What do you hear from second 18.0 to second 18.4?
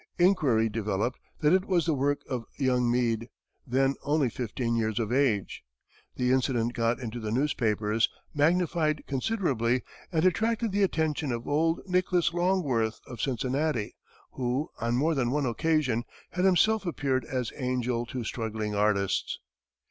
to